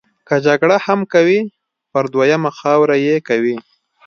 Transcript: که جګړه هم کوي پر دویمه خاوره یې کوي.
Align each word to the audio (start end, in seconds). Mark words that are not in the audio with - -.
که 0.27 0.35
جګړه 0.45 0.77
هم 0.85 0.99
کوي 1.13 1.41
پر 1.91 2.03
دویمه 2.13 2.51
خاوره 2.59 2.95
یې 3.05 3.15
کوي. 3.27 3.57